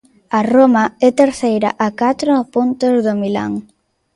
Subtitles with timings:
[0.37, 3.51] A Roma é terceira a catro puntos do Milán.